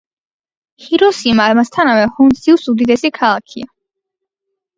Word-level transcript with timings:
ჰიროსიმა 0.85 1.45
ამასთანავე 1.55 2.07
ჰონსიუს 2.15 2.65
უდიდესი 2.75 3.13
ქალაქია. 3.21 3.71